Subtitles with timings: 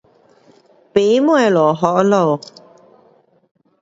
[0.03, 0.09] 没东
[1.37, 2.39] 西给他们